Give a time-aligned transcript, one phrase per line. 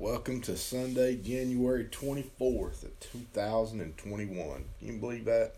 [0.00, 4.64] Welcome to Sunday, January 24th of 2021.
[4.78, 5.56] Can you believe that?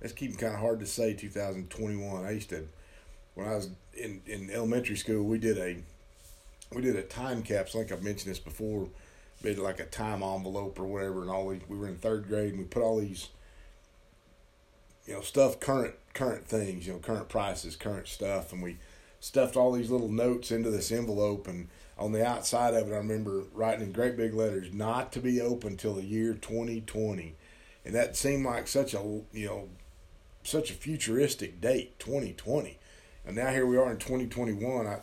[0.00, 2.24] It's keeping kind of hard to say 2021.
[2.24, 2.66] I used to,
[3.36, 5.76] when I was in, in elementary school, we did a
[6.74, 7.80] we did a time capsule.
[7.80, 8.88] I think I've mentioned this before.
[9.40, 12.26] We did like a time envelope or whatever, and all we, we were in third
[12.26, 13.28] grade, and we put all these,
[15.06, 18.78] you know, stuff current current things, you know, current prices, current stuff, and we
[19.20, 21.68] stuffed all these little notes into this envelope and
[22.00, 25.40] on the outside of it, I remember writing in great big letters, "Not to be
[25.40, 27.36] open till the year 2020,"
[27.84, 29.68] and that seemed like such a you know,
[30.42, 32.78] such a futuristic date, 2020.
[33.26, 34.86] And now here we are in 2021.
[34.86, 35.00] I,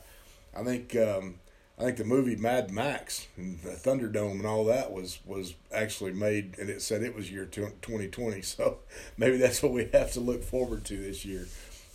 [0.55, 1.35] I think, um,
[1.77, 6.13] I think the movie Mad Max and the Thunderdome and all that was was actually
[6.13, 8.41] made, and it said it was year 2020.
[8.41, 8.79] So
[9.17, 11.47] maybe that's what we have to look forward to this year,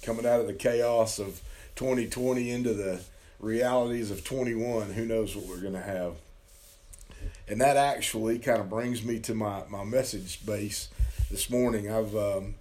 [0.03, 1.41] coming out of the chaos of
[1.75, 3.03] 2020 into the
[3.42, 6.14] realities of 21, who knows what we're going to have.
[7.46, 10.89] And that actually kind of brings me to my, my message base
[11.30, 11.91] this morning.
[11.91, 12.55] I've um,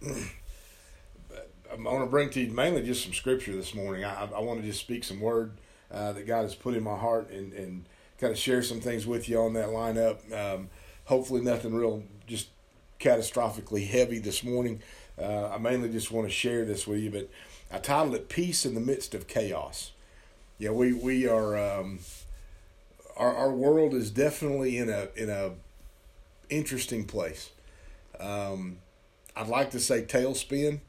[1.71, 4.03] I want to bring to you mainly just some scripture this morning.
[4.03, 5.53] I, I want to just speak some word
[5.89, 7.85] uh, that God has put in my heart and, and
[8.19, 10.19] kind of share some things with you on that lineup.
[10.33, 10.69] Um,
[11.05, 12.49] hopefully, nothing real just
[12.99, 14.81] catastrophically heavy this morning.
[15.17, 17.29] Uh, I mainly just want to share this with you, but
[17.71, 19.91] I titled it "Peace in the Midst of Chaos."
[20.61, 21.97] Yeah, we we are um,
[23.17, 25.53] our our world is definitely in a in a
[26.51, 27.49] interesting place.
[28.19, 28.77] Um,
[29.35, 30.81] I'd like to say tailspin,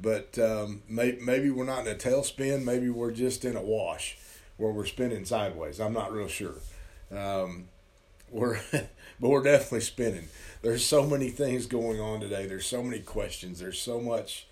[0.00, 2.62] but um, may, maybe we're not in a tailspin.
[2.62, 4.16] Maybe we're just in a wash
[4.58, 5.80] where we're spinning sideways.
[5.80, 6.60] I'm not real sure.
[7.10, 7.64] Um,
[8.30, 10.28] we're but we're definitely spinning.
[10.62, 12.46] There's so many things going on today.
[12.46, 13.58] There's so many questions.
[13.58, 14.46] There's so much.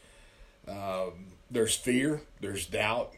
[0.67, 2.23] Um, there's fear.
[2.41, 3.15] There's doubt.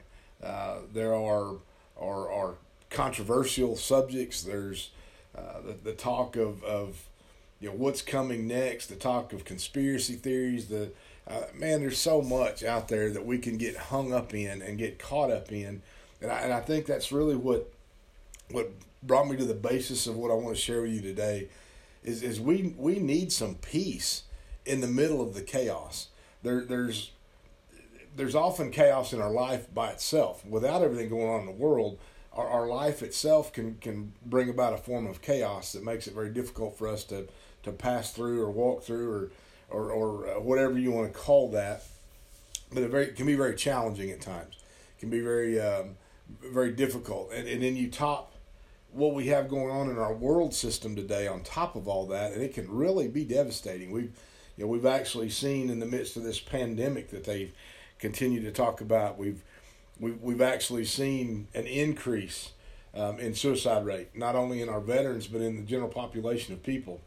[0.46, 1.56] Uh, there are,
[2.00, 2.54] are are
[2.90, 4.42] controversial subjects.
[4.42, 4.90] There's
[5.36, 7.04] uh, the, the talk of, of
[7.60, 8.86] you know what's coming next.
[8.86, 10.68] The talk of conspiracy theories.
[10.68, 10.90] The
[11.26, 14.78] uh, man, there's so much out there that we can get hung up in and
[14.78, 15.82] get caught up in,
[16.22, 17.72] and I, and I think that's really what
[18.50, 18.70] what
[19.02, 21.48] brought me to the basis of what I want to share with you today.
[22.04, 24.22] Is is we we need some peace
[24.64, 26.08] in the middle of the chaos.
[26.42, 27.10] There there's
[28.16, 30.44] there's often chaos in our life by itself.
[30.44, 31.98] Without everything going on in the world,
[32.32, 36.14] our, our life itself can, can bring about a form of chaos that makes it
[36.14, 37.28] very difficult for us to,
[37.62, 39.30] to pass through or walk through or,
[39.70, 41.84] or, or uh, whatever you want to call that.
[42.72, 44.56] But it, very, can be very challenging at times.
[44.96, 45.96] It can be very, um,
[46.42, 47.30] very difficult.
[47.32, 48.32] And, and then you top
[48.92, 52.32] what we have going on in our world system today on top of all that,
[52.32, 53.90] and it can really be devastating.
[53.90, 54.16] We've,
[54.56, 57.52] you know, we've actually seen in the midst of this pandemic that they've
[57.98, 59.18] continue to talk about.
[59.18, 59.42] We've
[59.98, 62.50] we've, we've actually seen an increase
[62.94, 66.62] um, in suicide rate, not only in our veterans but in the general population of
[66.62, 67.00] people,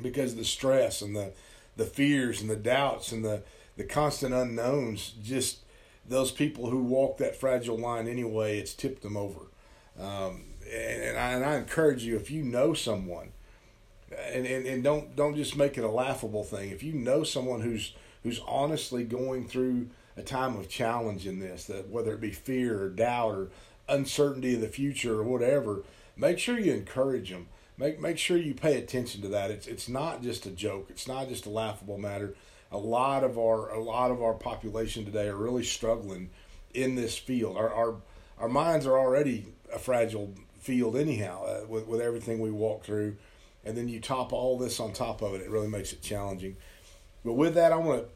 [0.00, 1.32] because the stress and the
[1.76, 3.42] the fears and the doubts and the
[3.76, 5.58] the constant unknowns just
[6.06, 9.40] those people who walk that fragile line anyway it's tipped them over
[9.98, 13.30] um, and, and, I, and I encourage you if you know someone
[14.32, 17.60] and, and, and don't don't just make it a laughable thing if you know someone
[17.60, 22.30] who's who's honestly going through a time of challenge in this, that whether it be
[22.30, 23.48] fear or doubt or
[23.88, 25.82] uncertainty of the future or whatever,
[26.16, 27.48] make sure you encourage them.
[27.76, 29.50] Make make sure you pay attention to that.
[29.50, 30.88] It's it's not just a joke.
[30.90, 32.34] It's not just a laughable matter.
[32.72, 36.30] A lot of our a lot of our population today are really struggling
[36.74, 37.56] in this field.
[37.56, 37.94] Our our
[38.38, 43.16] our minds are already a fragile field anyhow uh, with with everything we walk through,
[43.64, 45.40] and then you top all this on top of it.
[45.40, 46.56] It really makes it challenging.
[47.24, 48.08] But with that, I want to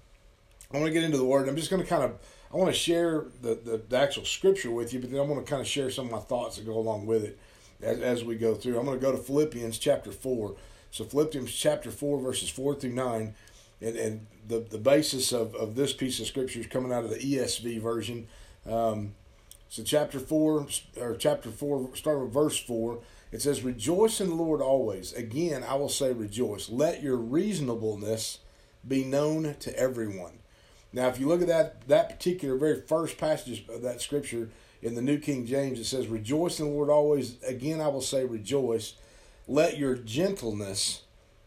[0.73, 1.49] I want to get into the word.
[1.49, 2.19] I'm just going to kind of
[2.53, 5.45] I want to share the, the, the, actual scripture with you, but then I want
[5.45, 7.39] to kind of share some of my thoughts that go along with it
[7.81, 8.79] as, as we go through.
[8.79, 10.55] I'm going to go to Philippians chapter 4.
[10.91, 13.35] So, Philippians chapter 4, verses 4 through 9.
[13.81, 17.11] And, and the, the basis of, of this piece of scripture is coming out of
[17.11, 18.27] the ESV version.
[18.71, 19.15] Um,
[19.71, 20.67] so, chapter 4,
[21.01, 22.99] or chapter 4, start with verse 4,
[23.33, 25.15] it says, Rejoice in the Lord always.
[25.15, 26.69] Again, I will say rejoice.
[26.69, 28.41] Let your reasonableness
[28.87, 30.42] be known to everyone.
[30.93, 34.51] Now, if you look at that that particular very first passage of that scripture
[34.83, 38.03] in the New King James, it says, "Rejoice in the Lord always." Again, I will
[38.03, 38.95] say, rejoice.
[39.49, 41.03] Let your gentleness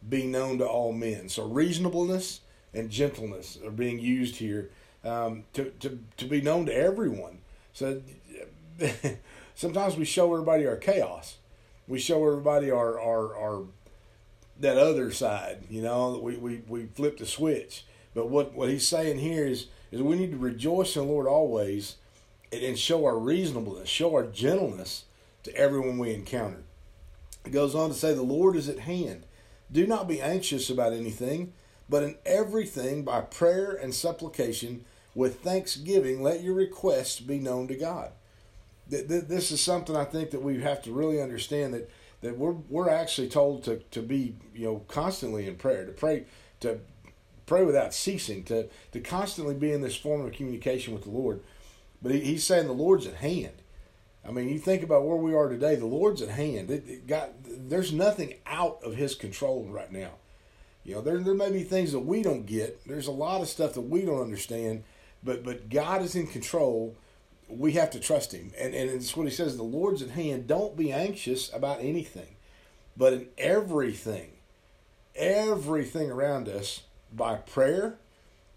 [0.08, 1.30] be known to all men.
[1.30, 2.42] So, reasonableness
[2.74, 4.70] and gentleness are being used here
[5.04, 7.40] um, to, to to be known to everyone.
[7.74, 8.02] So,
[9.56, 11.38] sometimes we show everybody our chaos.
[11.88, 13.64] We show everybody our our, our
[14.60, 15.66] that other side.
[15.70, 19.68] You know, we we we flip the switch but what, what he's saying here is,
[19.92, 21.98] is we need to rejoice in the Lord always
[22.52, 25.04] and, and show our reasonableness, show our gentleness
[25.44, 26.64] to everyone we encounter.
[27.46, 29.26] It goes on to say, The Lord is at hand.
[29.72, 31.54] Do not be anxious about anything,
[31.90, 37.76] but in everything by prayer and supplication with thanksgiving, let your requests be known to
[37.76, 38.12] God.
[38.88, 41.90] This is something I think that we have to really understand that,
[42.22, 46.26] that we're, we're actually told to, to be you know constantly in prayer, to pray
[46.60, 46.80] to
[47.46, 51.42] pray without ceasing, to, to constantly be in this form of communication with the Lord.
[52.02, 53.54] But he, he's saying the Lord's at hand.
[54.28, 55.76] I mean, you think about where we are today.
[55.76, 56.72] The Lord's at hand.
[56.72, 60.12] It, it got there's nothing out of His control right now.
[60.84, 62.86] You know, there there may be things that we don't get.
[62.88, 64.84] There's a lot of stuff that we don't understand,
[65.24, 66.96] but but God is in control.
[67.48, 69.58] We have to trust Him, and and it's what He says.
[69.58, 70.48] The Lord's at hand.
[70.48, 72.36] Don't be anxious about anything,
[72.98, 74.32] but in everything,
[75.16, 76.82] everything around us
[77.16, 77.98] by prayer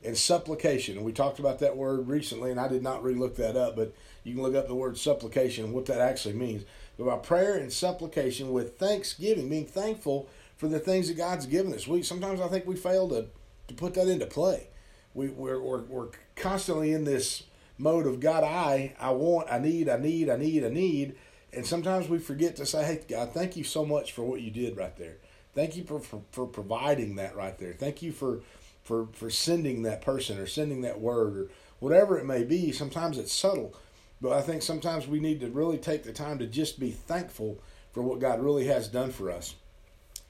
[0.05, 0.97] and supplication.
[0.97, 3.77] And we talked about that word recently, and I did not really look that up,
[3.77, 3.93] but
[4.25, 6.65] you can look up the word supplication and what that actually means.
[6.97, 11.73] But by prayer and supplication with thanksgiving, being thankful for the things that God's given
[11.73, 11.87] us.
[11.87, 13.27] We sometimes I think we fail to,
[13.69, 14.69] to put that into play.
[15.15, 17.45] We, we're, we're, we're constantly in this
[17.79, 21.15] mode of God, I, I want, I need, I need, I need, I need.
[21.53, 24.51] And sometimes we forget to say, hey, God, thank you so much for what you
[24.51, 25.17] did right there.
[25.59, 27.73] Thank you for, for, for providing that right there.
[27.73, 28.43] Thank you for,
[28.85, 31.49] for, for sending that person or sending that word or
[31.81, 32.71] whatever it may be.
[32.71, 33.75] Sometimes it's subtle,
[34.21, 37.61] but I think sometimes we need to really take the time to just be thankful
[37.91, 39.57] for what God really has done for us.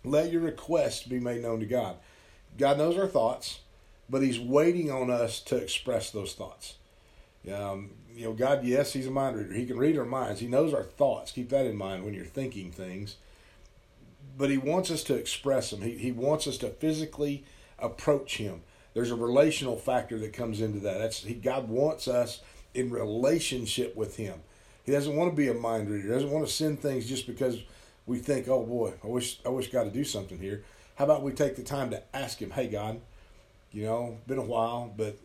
[0.02, 1.96] Let your requests be made known to God.
[2.56, 3.60] God knows our thoughts,
[4.08, 6.76] but He's waiting on us to express those thoughts.
[7.52, 9.52] Um, you know, God, yes, He's a mind reader.
[9.52, 10.40] He can read our minds.
[10.40, 11.32] He knows our thoughts.
[11.32, 13.16] Keep that in mind when you're thinking things.
[14.38, 15.82] But He wants us to express him.
[15.82, 17.44] He, he wants us to physically
[17.78, 18.62] approach Him.
[18.94, 20.98] There's a relational factor that comes into that.
[20.98, 22.40] That's he, God wants us
[22.72, 24.40] in relationship with Him.
[24.84, 26.08] He doesn't want to be a mind reader.
[26.08, 27.58] He doesn't want to send things just because
[28.06, 30.64] we think, oh boy, I wish I wish God to do something here.
[30.94, 33.00] How about we take the time to ask Him, hey God,
[33.72, 35.18] you know, been a while, but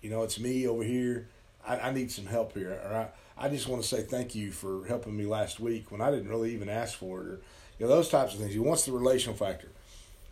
[0.00, 1.28] you know, it's me over here.
[1.66, 2.80] I, I need some help here.
[2.84, 2.94] Or
[3.38, 6.10] I, I just want to say thank you for helping me last week when I
[6.10, 7.40] didn't really even ask for it, or
[7.78, 8.52] you know, those types of things.
[8.52, 9.68] He wants the relational factor.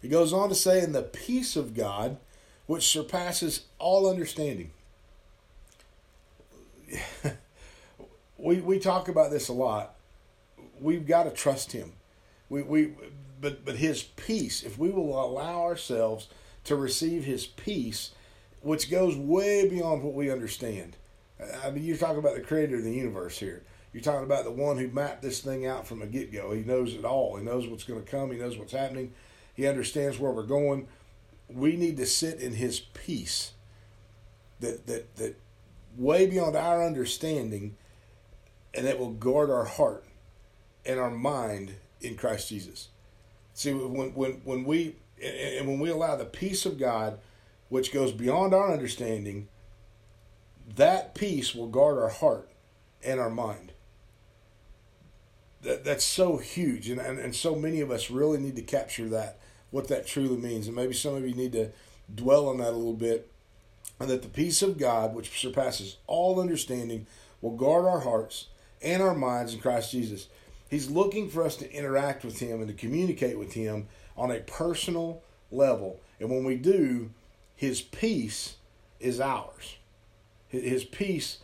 [0.00, 2.16] He goes on to say, in the peace of God,
[2.66, 4.70] which surpasses all understanding.
[8.38, 9.94] we we talk about this a lot.
[10.80, 11.92] We've got to trust him.
[12.48, 12.92] We we
[13.40, 16.28] but but his peace, if we will allow ourselves
[16.64, 18.10] to receive his peace,
[18.60, 20.96] which goes way beyond what we understand.
[21.64, 23.62] I mean, you're talking about the creator of the universe here.
[23.92, 26.52] You're talking about the one who mapped this thing out from a get go.
[26.52, 27.36] He knows it all.
[27.36, 28.30] He knows what's going to come.
[28.30, 29.12] He knows what's happening.
[29.54, 30.88] He understands where we're going.
[31.48, 33.52] We need to sit in his peace
[34.60, 35.36] that that that
[35.98, 37.76] way beyond our understanding,
[38.72, 40.04] and that will guard our heart
[40.86, 42.88] and our mind in Christ Jesus.
[43.52, 47.18] See, when when when we and when we allow the peace of God,
[47.68, 49.48] which goes beyond our understanding,
[50.76, 52.48] that peace will guard our heart
[53.04, 53.71] and our mind.
[55.62, 59.08] That that's so huge, and, and and so many of us really need to capture
[59.10, 59.38] that
[59.70, 61.70] what that truly means, and maybe some of you need to
[62.14, 63.32] dwell on that a little bit
[64.02, 67.06] and that the peace of God, which surpasses all understanding,
[67.40, 68.48] will guard our hearts
[68.82, 70.26] and our minds in Christ Jesus.
[70.68, 73.86] He's looking for us to interact with Him and to communicate with Him
[74.16, 75.22] on a personal
[75.52, 76.00] level.
[76.18, 77.10] And when we do,
[77.54, 78.56] His peace
[78.98, 79.76] is ours.
[80.48, 81.38] His peace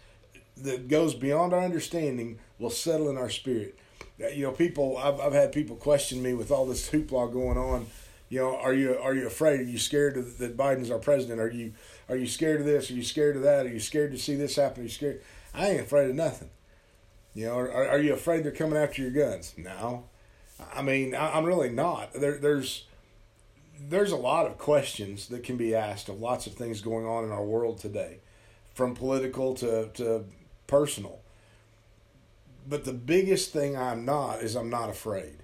[0.56, 3.78] that goes beyond our understanding will settle in our spirit.
[4.18, 7.86] You know, people, I've, I've had people question me with all this hoopla going on.
[8.28, 9.60] You know, are you are you afraid?
[9.60, 11.40] Are you scared that Biden's our president?
[11.40, 11.72] Are you
[12.08, 12.90] are you scared of this?
[12.90, 13.64] Are you scared of that?
[13.64, 14.80] Are you scared to see this happen?
[14.80, 15.22] Are you scared?
[15.54, 16.50] I ain't afraid of nothing.
[17.34, 19.54] You know, are, are you afraid they're coming after your guns?
[19.56, 20.04] No.
[20.74, 22.12] I mean, I, I'm really not.
[22.12, 22.84] There, there's
[23.80, 27.24] there's a lot of questions that can be asked of lots of things going on
[27.24, 28.18] in our world today,
[28.74, 30.24] from political to, to
[30.66, 31.20] personal.
[32.68, 35.42] But the biggest thing I'm not is I'm not afraid.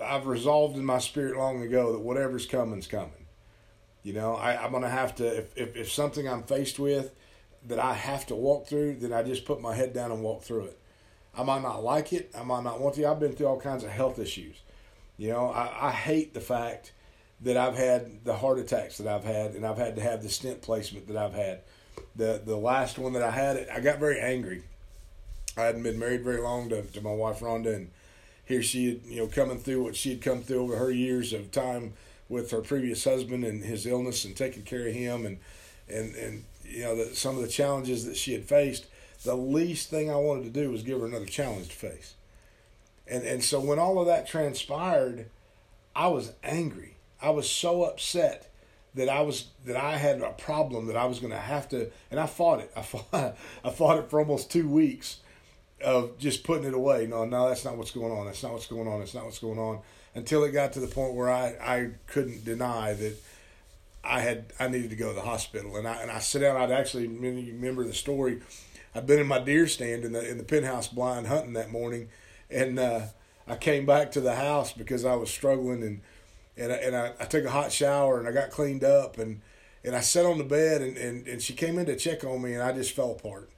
[0.00, 3.26] I've resolved in my spirit long ago that whatever's coming's coming.
[4.04, 7.12] You know, I, I'm going to have to, if, if, if something I'm faced with
[7.66, 10.42] that I have to walk through, then I just put my head down and walk
[10.42, 10.78] through it.
[11.36, 12.30] I might not like it.
[12.38, 13.06] I might not want to.
[13.06, 14.56] I've been through all kinds of health issues.
[15.16, 16.92] You know, I, I hate the fact
[17.40, 20.28] that I've had the heart attacks that I've had, and I've had to have the
[20.28, 21.62] stent placement that I've had.
[22.16, 24.64] The the last one that I had, I got very angry.
[25.56, 27.90] I hadn't been married very long to, to my wife Rhonda, and
[28.44, 31.32] here she had, you know, coming through what she had come through over her years
[31.32, 31.94] of time
[32.28, 35.38] with her previous husband and his illness and taking care of him and
[35.88, 38.86] and and you know the, some of the challenges that she had faced.
[39.24, 42.14] The least thing I wanted to do was give her another challenge to face.
[43.06, 45.26] And and so when all of that transpired,
[45.94, 46.96] I was angry.
[47.20, 48.48] I was so upset
[48.94, 51.90] that I was that I had a problem that I was going to have to,
[52.10, 52.72] and I fought it.
[52.74, 55.18] I fought I fought it for almost two weeks
[55.82, 57.06] of just putting it away.
[57.06, 58.26] No, no, that's not what's going on.
[58.26, 59.00] That's not what's going on.
[59.00, 59.80] That's not what's going on.
[60.14, 63.16] Until it got to the point where I, I couldn't deny that
[64.04, 66.56] I had I needed to go to the hospital, and I and I sit down.
[66.56, 68.40] I'd actually remember the story.
[68.94, 72.08] I'd been in my deer stand in the in the penthouse blind hunting that morning,
[72.50, 73.02] and uh,
[73.46, 76.00] I came back to the house because I was struggling, and
[76.56, 79.40] and I, and I, I took a hot shower and I got cleaned up, and
[79.84, 82.42] and I sat on the bed, and, and, and she came in to check on
[82.42, 83.50] me, and I just fell apart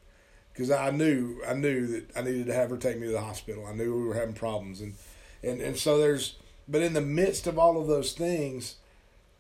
[0.55, 3.21] because I knew I knew that I needed to have her take me to the
[3.21, 3.67] hospital.
[3.67, 4.95] I knew we were having problems, and
[5.43, 8.77] and and so there's but in the midst of all of those things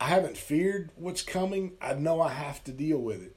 [0.01, 1.73] I haven't feared what's coming.
[1.81, 3.35] I know I have to deal with it.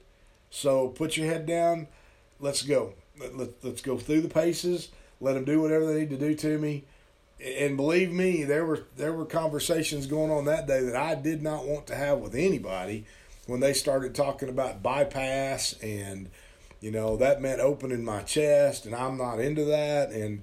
[0.50, 1.88] So put your head down.
[2.40, 2.94] Let's go.
[3.18, 4.88] Let, let, let's go through the paces.
[5.20, 6.84] Let them do whatever they need to do to me.
[7.42, 11.42] And believe me, there were there were conversations going on that day that I did
[11.42, 13.06] not want to have with anybody
[13.46, 16.28] when they started talking about bypass and
[16.80, 20.42] you know that meant opening my chest and I'm not into that and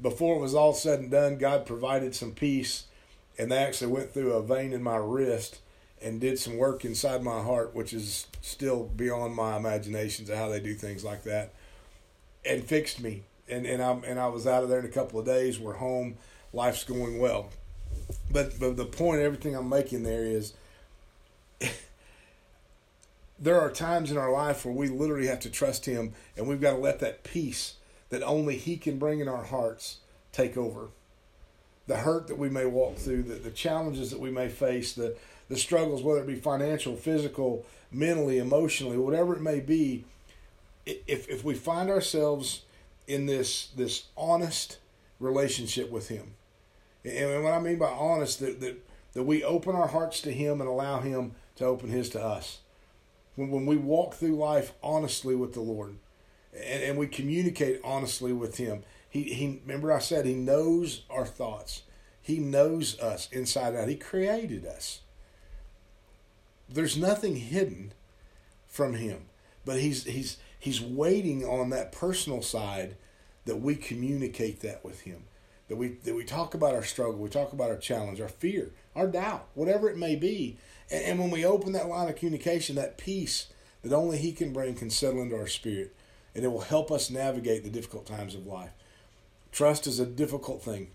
[0.00, 2.84] before it was all said and done God provided some peace
[3.38, 5.60] and they actually went through a vein in my wrist
[6.04, 10.48] and did some work inside my heart, which is still beyond my imaginations of how
[10.48, 11.52] they do things like that,
[12.44, 13.22] and fixed me.
[13.48, 15.58] And and I and I was out of there in a couple of days.
[15.58, 16.16] We're home.
[16.52, 17.50] Life's going well.
[18.30, 20.52] But but the point, everything I'm making there is.
[23.38, 26.60] there are times in our life where we literally have to trust Him, and we've
[26.60, 27.74] got to let that peace
[28.10, 29.98] that only He can bring in our hearts
[30.32, 30.88] take over.
[31.86, 35.16] The hurt that we may walk through, the, the challenges that we may face, the
[35.48, 40.04] the struggles, whether it be financial, physical, mentally, emotionally, whatever it may be,
[40.86, 42.62] if if we find ourselves
[43.06, 44.78] in this this honest
[45.20, 46.34] relationship with Him,
[47.04, 50.60] and what I mean by honest, that that, that we open our hearts to Him
[50.60, 52.60] and allow Him to open His to us.
[53.36, 55.96] When when we walk through life honestly with the Lord,
[56.52, 61.26] and, and we communicate honestly with Him, He He remember I said He knows our
[61.26, 61.82] thoughts.
[62.22, 63.88] He knows us inside out.
[63.88, 65.00] He created us
[66.68, 67.92] there's nothing hidden
[68.66, 69.26] from him,
[69.64, 72.96] but he's he's he's waiting on that personal side
[73.44, 75.24] that we communicate that with him.
[75.68, 78.72] That we that we talk about our struggle, we talk about our challenge, our fear,
[78.94, 80.58] our doubt, whatever it may be.
[80.90, 83.48] And, and when we open that line of communication, that peace
[83.82, 85.94] that only he can bring can settle into our spirit.
[86.34, 88.72] And it will help us navigate the difficult times of life.
[89.52, 90.88] Trust is a difficult thing.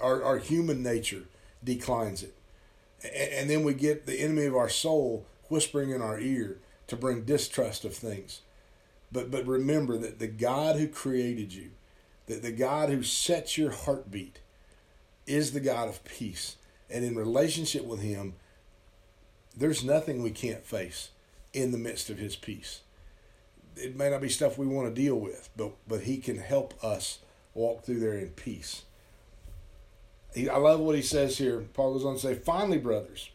[0.00, 1.24] Our, our human nature
[1.62, 2.34] declines it
[3.04, 7.24] and then we get the enemy of our soul whispering in our ear to bring
[7.24, 8.40] distrust of things.
[9.10, 11.70] But but remember that the God who created you,
[12.26, 14.40] that the God who sets your heartbeat,
[15.26, 16.56] is the God of peace.
[16.88, 18.34] And in relationship with Him,
[19.56, 21.10] there's nothing we can't face
[21.52, 22.80] in the midst of His peace.
[23.76, 26.82] It may not be stuff we want to deal with, but but He can help
[26.84, 27.20] us
[27.54, 28.84] walk through there in peace.
[30.34, 31.66] He, I love what he says here.
[31.74, 33.30] Paul goes on to say, finally, brothers,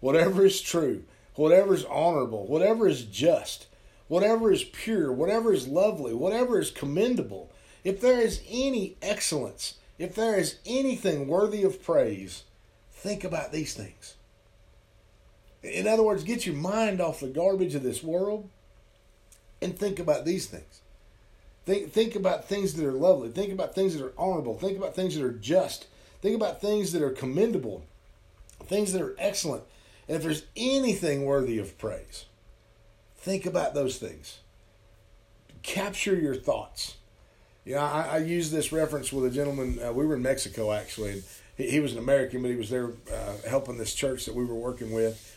[0.00, 3.66] whatever is true, whatever is honorable, whatever is just,
[4.08, 7.52] whatever is pure, whatever is lovely, whatever is commendable,
[7.84, 12.44] if there is any excellence, if there is anything worthy of praise,
[12.90, 14.16] think about these things.
[15.62, 18.48] In other words, get your mind off the garbage of this world
[19.60, 20.80] and think about these things.
[21.66, 23.28] Think, think about things that are lovely.
[23.28, 24.58] Think about things that are honorable.
[24.58, 25.86] Think about things that are just.
[26.22, 27.84] Think about things that are commendable,
[28.64, 29.64] things that are excellent.
[30.08, 32.26] And if there's anything worthy of praise,
[33.16, 34.40] think about those things.
[35.62, 36.96] Capture your thoughts.
[37.64, 39.78] You know, I, I use this reference with a gentleman.
[39.82, 41.22] Uh, we were in Mexico actually, and
[41.56, 44.44] he, he was an American, but he was there uh, helping this church that we
[44.44, 45.29] were working with,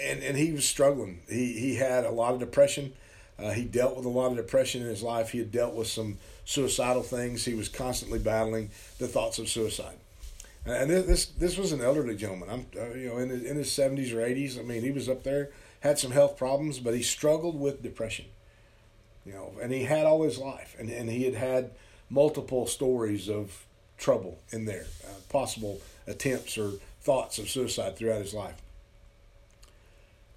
[0.00, 1.22] and and he was struggling.
[1.28, 2.92] He he had a lot of depression.
[3.38, 5.30] Uh, he dealt with a lot of depression in his life.
[5.30, 7.44] He had dealt with some suicidal things.
[7.44, 9.96] He was constantly battling the thoughts of suicide.
[10.64, 12.48] And this this was an elderly gentleman.
[12.50, 14.58] I'm uh, you know in his, in his 70s or 80s.
[14.58, 15.50] I mean, he was up there,
[15.80, 18.26] had some health problems, but he struggled with depression.
[19.24, 21.70] You know, and he had all his life, and and he had had
[22.10, 23.64] multiple stories of
[23.98, 28.60] trouble in there, uh, possible attempts or thoughts of suicide throughout his life.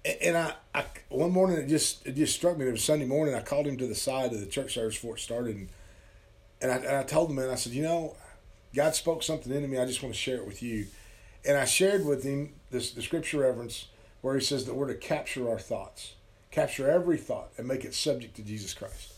[0.04, 2.66] And I, I one morning it just it just struck me.
[2.66, 3.34] It was Sunday morning.
[3.34, 5.68] I called him to the side of the church service before it started, and
[6.62, 8.16] and I, and I told him, man, I said, you know,
[8.74, 9.78] God spoke something into me.
[9.78, 10.86] I just want to share it with you.
[11.44, 13.86] And I shared with him this the scripture reference
[14.20, 16.14] where he says that we're to capture our thoughts,
[16.50, 19.14] capture every thought, and make it subject to Jesus Christ.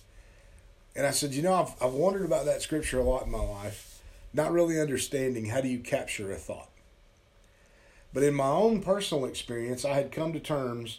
[0.95, 3.41] And I said, you know, I've, I've wondered about that scripture a lot in my
[3.41, 3.93] life
[4.35, 6.71] not really understanding how do you capture a thought.
[8.14, 10.99] But in my own personal experience, I had come to terms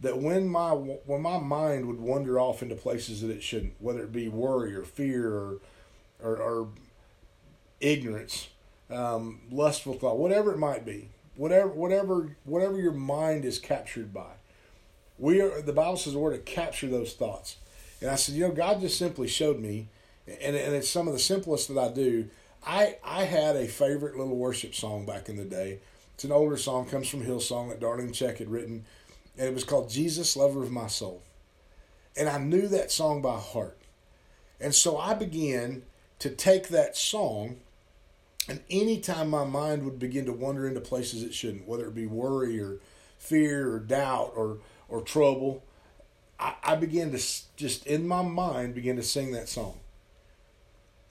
[0.00, 4.02] that when my when my mind would wander off into places that it shouldn't, whether
[4.02, 5.58] it be worry or fear or
[6.22, 6.68] or, or
[7.80, 8.48] ignorance,
[8.90, 14.32] um, lustful thought, whatever it might be, whatever whatever whatever your mind is captured by,
[15.18, 17.56] we are the Bible says we're to capture those thoughts.
[18.00, 19.88] And I said, you know, God just simply showed me,
[20.26, 22.28] and and it's some of the simplest that I do.
[22.66, 25.80] I I had a favorite little worship song back in the day.
[26.14, 28.84] It's an older song, comes from Hillsong that Darlene Zschech had written
[29.36, 31.22] and it was called Jesus, Lover of My Soul.
[32.16, 33.78] And I knew that song by heart.
[34.60, 35.82] And so I began
[36.20, 37.56] to take that song,
[38.48, 42.06] and anytime my mind would begin to wander into places it shouldn't, whether it be
[42.06, 42.78] worry or
[43.18, 45.64] fear or doubt or, or trouble,
[46.38, 47.22] I, I began to
[47.56, 49.80] just, in my mind, begin to sing that song.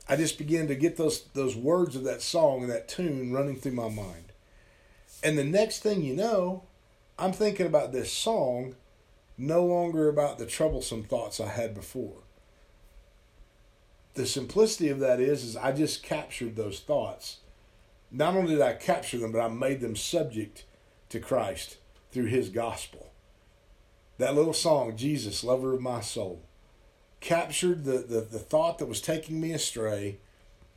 [0.08, 3.58] I just began to get those, those words of that song and that tune running
[3.58, 4.33] through my mind.
[5.24, 6.64] And the next thing you know,
[7.18, 8.76] I'm thinking about this song,
[9.38, 12.24] no longer about the troublesome thoughts I had before.
[14.16, 17.38] The simplicity of that is, is I just captured those thoughts.
[18.12, 20.66] Not only did I capture them, but I made them subject
[21.10, 21.78] to Christ
[22.12, 23.12] through His gospel.
[24.20, 26.44] That little song, Jesus, lover of my soul,
[27.22, 30.20] captured the, the, the thought that was taking me astray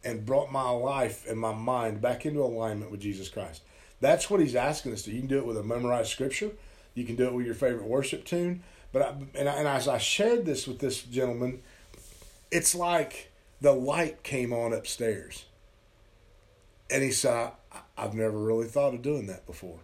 [0.03, 3.63] and brought my life and my mind back into alignment with Jesus Christ.
[4.01, 5.11] That's what he's asking us to.
[5.11, 6.51] You can do it with a memorized scripture.
[6.95, 8.63] You can do it with your favorite worship tune.
[8.93, 11.63] But I, and, I, and as I shared this with this gentleman,
[12.51, 15.47] it's like the light came on upstairs.
[16.91, 17.53] And he said,
[17.97, 19.81] I've never really thought of doing that before.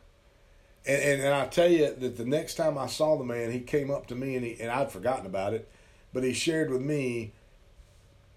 [0.87, 3.61] And, and, and I tell you that the next time I saw the man, he
[3.61, 5.69] came up to me and, he, and I'd forgotten about it,
[6.13, 7.33] but he shared with me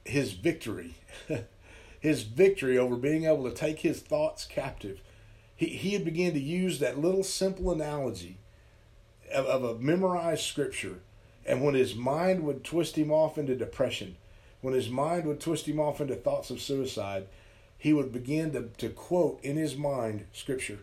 [0.03, 0.95] his victory,
[1.99, 5.01] his victory over being able to take his thoughts captive
[5.55, 8.37] he, he had began to use that little simple analogy
[9.33, 10.99] of, of a memorized scripture.
[11.45, 14.17] And when his mind would twist him off into depression,
[14.61, 17.27] when his mind would twist him off into thoughts of suicide,
[17.77, 20.79] he would begin to, to quote in his mind scripture.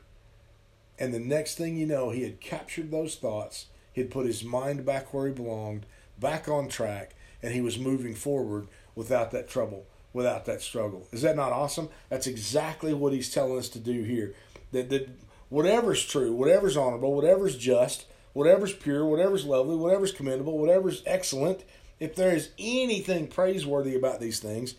[0.99, 3.67] And the next thing you know, he had captured those thoughts.
[3.93, 5.85] He had put his mind back where he belonged,
[6.19, 11.09] back on track, and he was moving forward without that trouble, without that struggle.
[11.11, 11.89] Is that not awesome?
[12.09, 14.35] That's exactly what he's telling us to do here
[14.73, 15.09] that, that
[15.49, 21.63] whatever's true, whatever's honorable, whatever's just, whatever's pure, whatever's lovely, whatever's commendable, whatever's excellent,
[22.01, 24.75] if there is anything praiseworthy about these things,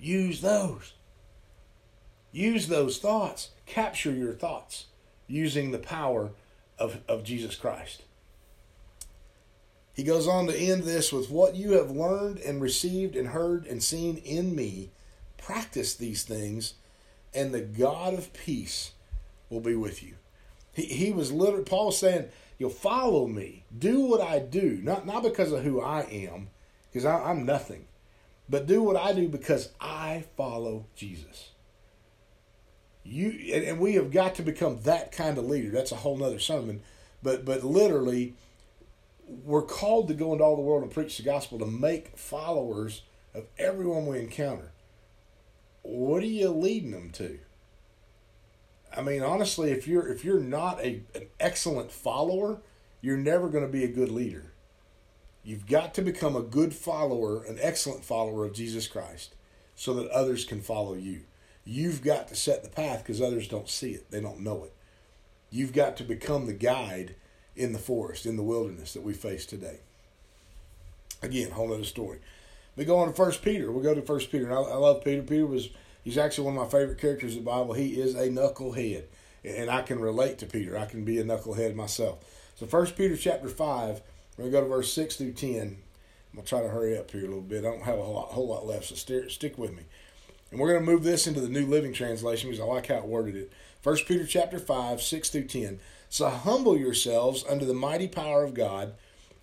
[0.00, 0.94] use those.
[2.32, 3.50] Use those thoughts.
[3.66, 4.86] Capture your thoughts
[5.28, 6.30] using the power
[6.78, 8.02] of, of Jesus Christ.
[9.94, 13.66] He goes on to end this with what you have learned and received and heard
[13.66, 14.90] and seen in me.
[15.36, 16.74] Practice these things,
[17.34, 18.92] and the God of peace
[19.52, 20.14] will be with you.
[20.72, 23.64] He, he was literally, Paul saying, you'll follow me.
[23.76, 24.80] Do what I do.
[24.82, 26.48] Not, not because of who I am,
[26.90, 27.86] because I'm nothing,
[28.48, 31.50] but do what I do because I follow Jesus.
[33.04, 35.70] You and we have got to become that kind of leader.
[35.70, 36.82] That's a whole nother sermon.
[37.20, 38.34] But but literally,
[39.26, 43.02] we're called to go into all the world and preach the gospel to make followers
[43.34, 44.70] of everyone we encounter.
[45.82, 47.40] What are you leading them to?
[48.96, 52.60] I mean, honestly, if you're if you're not a an excellent follower,
[53.00, 54.52] you're never going to be a good leader.
[55.44, 59.34] You've got to become a good follower, an excellent follower of Jesus Christ,
[59.74, 61.22] so that others can follow you.
[61.64, 64.72] You've got to set the path because others don't see it; they don't know it.
[65.50, 67.14] You've got to become the guide
[67.56, 69.80] in the forest, in the wilderness that we face today.
[71.22, 72.18] Again, whole other story.
[72.74, 73.70] We go on to First Peter.
[73.70, 74.50] We'll go to First Peter.
[74.50, 75.22] I, I love Peter.
[75.22, 75.68] Peter was
[76.02, 77.74] He's actually one of my favorite characters in the Bible.
[77.74, 79.04] He is a knucklehead.
[79.44, 80.78] And I can relate to Peter.
[80.78, 82.18] I can be a knucklehead myself.
[82.56, 84.02] So First Peter chapter 5,
[84.36, 85.60] we're going to go to verse 6 through 10.
[85.60, 87.64] I'm going to try to hurry up here a little bit.
[87.64, 89.82] I don't have a whole lot, whole lot left, so steer, stick with me.
[90.50, 92.96] And we're going to move this into the New Living Translation because I like how
[92.96, 93.52] it worded it.
[93.80, 95.80] First Peter chapter 5, 6 through 10.
[96.08, 98.94] So humble yourselves under the mighty power of God,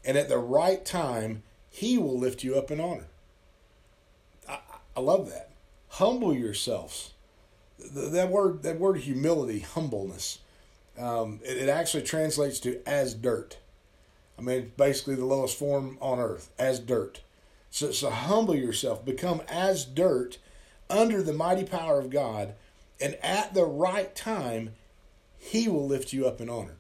[0.06, 3.08] and at the right time, he will lift you up in honor.
[4.48, 4.60] I,
[4.96, 5.49] I love that
[6.00, 7.14] humble yourselves.
[7.94, 10.40] That word, that word humility, humbleness,
[10.98, 13.58] um, it, it actually translates to as dirt.
[14.38, 17.22] I mean, basically the lowest form on earth, as dirt.
[17.70, 20.38] So, so humble yourself, become as dirt
[20.90, 22.54] under the mighty power of God,
[23.02, 24.74] and at the right time,
[25.38, 26.78] He will lift you up in honor.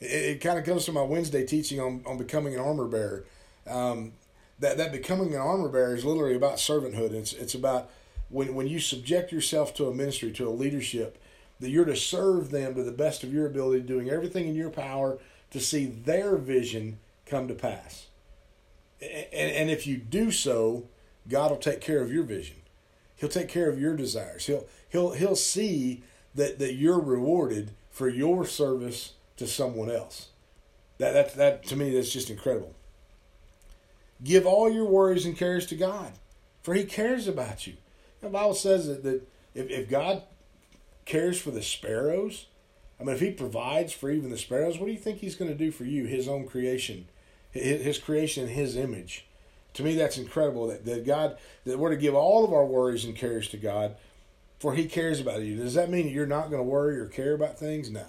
[0.00, 3.24] It, it kind of comes to my Wednesday teaching on, on becoming an armor bearer.
[3.66, 4.12] Um,
[4.58, 7.12] that, that becoming an armor bearer is literally about servanthood.
[7.12, 7.90] It's, it's about
[8.28, 11.18] when when you subject yourself to a ministry, to a leadership,
[11.60, 14.70] that you're to serve them to the best of your ability, doing everything in your
[14.70, 15.18] power
[15.50, 18.06] to see their vision come to pass.
[19.00, 20.88] And, and if you do so,
[21.28, 22.56] God will take care of your vision.
[23.16, 24.46] He'll take care of your desires.
[24.46, 26.02] He'll he'll he'll see
[26.34, 30.28] that, that you're rewarded for your service to someone else.
[30.98, 32.74] That that that to me that's just incredible.
[34.22, 36.12] Give all your worries and cares to God,
[36.62, 37.74] for He cares about you.
[38.20, 40.22] The Bible says that, that if, if God
[41.04, 42.46] cares for the sparrows,
[43.00, 45.50] I mean, if He provides for even the sparrows, what do you think He's going
[45.50, 47.08] to do for you, His own creation,
[47.50, 49.26] His, his creation in His image?
[49.74, 53.04] To me, that's incredible that, that God, that we're to give all of our worries
[53.04, 53.96] and cares to God,
[54.58, 55.56] for He cares about you.
[55.56, 57.90] Does that mean you're not going to worry or care about things?
[57.90, 58.06] No.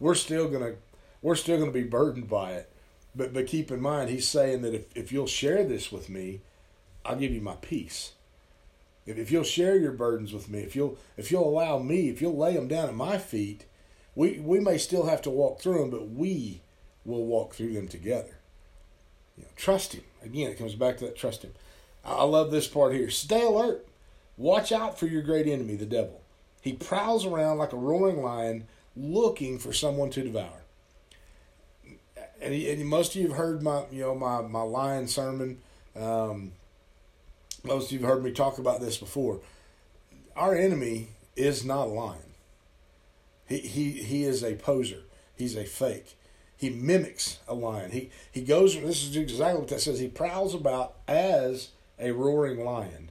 [0.00, 0.78] We're still going to,
[1.20, 2.70] we're still going to be burdened by it.
[3.14, 6.40] But but keep in mind, he's saying that if, if you'll share this with me,
[7.04, 8.13] I'll give you my peace.
[9.06, 12.20] If, if you'll share your burdens with me, if you'll if you'll allow me, if
[12.20, 13.66] you'll lay them down at my feet,
[14.14, 16.62] we we may still have to walk through them, but we
[17.04, 18.38] will walk through them together.
[19.36, 20.04] You know, trust him.
[20.22, 21.52] Again, it comes back to that trust him.
[22.04, 23.10] I love this part here.
[23.10, 23.86] Stay alert.
[24.36, 26.20] Watch out for your great enemy, the devil.
[26.60, 30.64] He prowls around like a roaring lion, looking for someone to devour
[32.44, 35.58] and, he, and most of you have heard my you know my my lion sermon.
[35.96, 36.52] Um,
[37.64, 39.40] most of you have heard me talk about this before.
[40.36, 42.34] Our enemy is not a lion.
[43.46, 45.02] He he he is a poser.
[45.36, 46.16] He's a fake.
[46.56, 47.90] He mimics a lion.
[47.90, 48.80] He he goes.
[48.80, 49.98] This is exactly what that says.
[49.98, 53.10] He prowls about as a roaring lion.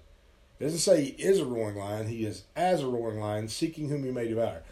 [0.60, 2.08] It doesn't say he is a roaring lion.
[2.08, 4.64] He is as a roaring lion, seeking whom he may devour.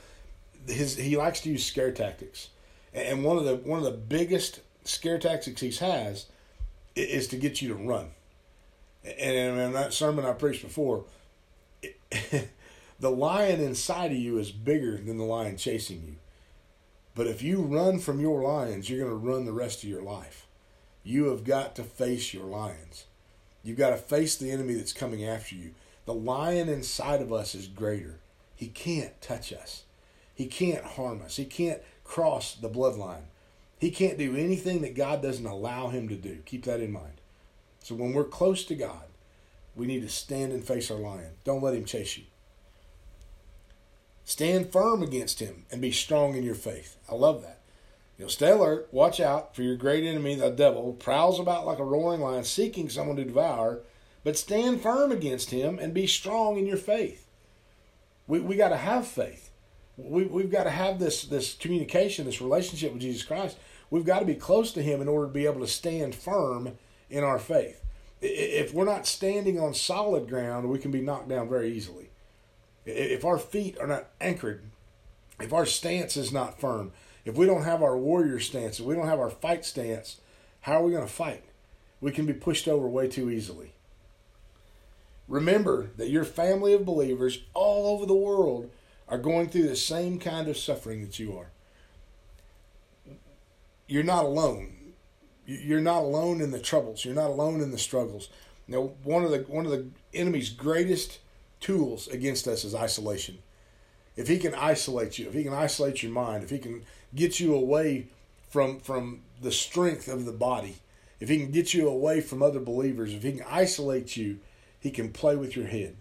[0.68, 2.50] His he likes to use scare tactics.
[2.94, 6.28] And one of the one of the biggest scare tactics he has
[6.96, 8.12] is to get you to run.
[9.04, 11.06] And in that sermon I preached before,
[13.00, 16.16] the lion inside of you is bigger than the lion chasing you.
[17.16, 20.02] But if you run from your lions, you're going to run the rest of your
[20.02, 20.48] life.
[21.04, 23.06] You have got to face your lions.
[23.64, 25.72] You've got to face the enemy that's coming after you.
[26.06, 28.20] The lion inside of us is greater.
[28.56, 29.84] He can't touch us.
[30.34, 31.36] He can't harm us.
[31.36, 33.26] He can't cross the bloodline.
[33.78, 36.40] He can't do anything that God doesn't allow him to do.
[36.46, 37.21] Keep that in mind.
[37.84, 39.06] So when we're close to God,
[39.76, 41.32] we need to stand and face our lion.
[41.44, 42.26] Don't let him chase you.
[44.24, 46.98] Stand firm against him and be strong in your faith.
[47.10, 47.60] I love that.
[48.18, 51.80] You know, stay alert, watch out for your great enemy, the devil, prowls about like
[51.80, 53.80] a roaring lion, seeking someone to devour,
[54.24, 57.28] but stand firm against him and be strong in your faith.
[58.28, 59.52] We, we got to have faith
[59.98, 63.58] we, we've got to have this this communication, this relationship with Jesus Christ.
[63.90, 66.78] We've got to be close to Him in order to be able to stand firm
[67.12, 67.84] in our faith.
[68.22, 72.10] If we're not standing on solid ground, we can be knocked down very easily.
[72.86, 74.64] If our feet are not anchored,
[75.40, 76.92] if our stance is not firm,
[77.26, 80.18] if we don't have our warrior stance, if we don't have our fight stance,
[80.62, 81.44] how are we going to fight?
[82.00, 83.74] We can be pushed over way too easily.
[85.28, 88.70] Remember that your family of believers all over the world
[89.08, 91.52] are going through the same kind of suffering that you are.
[93.88, 94.78] You're not alone.
[95.46, 97.04] You're not alone in the troubles.
[97.04, 98.30] You're not alone in the struggles.
[98.68, 101.20] Now, one of the one of the enemy's greatest
[101.60, 103.40] tools against us is isolation.
[104.16, 106.84] If he can isolate you, if he can isolate your mind, if he can
[107.16, 108.08] get you away
[108.50, 110.78] from from the strength of the body,
[111.20, 114.40] if he can get you away from other believers, if he can isolate you,
[114.80, 115.96] he can play with your head.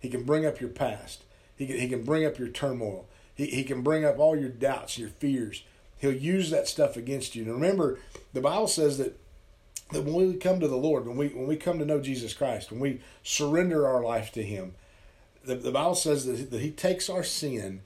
[0.00, 1.24] He can bring up your past.
[1.56, 3.06] He can, he can bring up your turmoil.
[3.34, 5.64] He, he can bring up all your doubts, your fears.
[6.04, 7.44] He'll use that stuff against you.
[7.44, 7.98] And remember,
[8.34, 9.18] the Bible says that
[9.90, 12.34] that when we come to the Lord, when we when we come to know Jesus
[12.34, 14.74] Christ, when we surrender our life to Him,
[15.44, 17.80] the, the Bible says that, that He takes our sin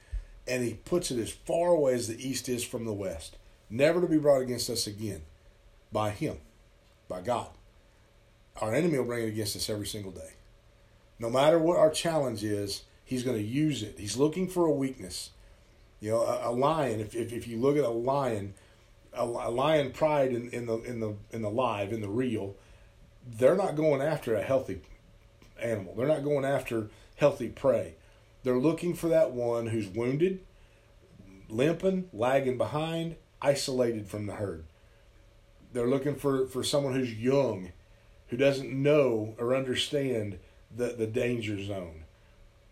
[0.49, 3.37] and He puts it as far away as the east is from the west,
[3.71, 5.23] never to be brought against us again
[5.93, 6.39] by Him,
[7.09, 7.51] by God.
[8.61, 10.33] Our enemy will bring it against us every single day.
[11.21, 13.95] No matter what our challenge is, he's going to use it.
[13.97, 15.31] He's looking for a weakness.
[16.01, 17.01] You know, a, a lion.
[17.01, 18.55] If, if, if you look at a lion,
[19.13, 22.55] a, a lion pride in, in the in the in the live in the real,
[23.27, 24.81] they're not going after a healthy
[25.61, 25.95] animal.
[25.95, 27.95] They're not going after healthy prey.
[28.43, 30.41] They're looking for that one who's wounded,
[31.49, 34.65] limping, lagging behind, isolated from the herd.
[35.73, 37.73] They're looking for, for someone who's young,
[38.29, 40.39] who doesn't know or understand
[40.75, 42.05] the, the danger zone.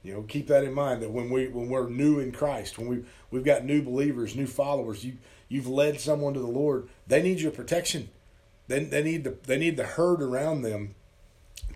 [0.06, 2.86] You know, keep that in mind that when we when we're new in Christ, when
[2.88, 5.14] we we've got new believers, new followers, you
[5.48, 8.08] you've led someone to the Lord, they need your protection.
[8.68, 10.94] They, they need the they need the herd around them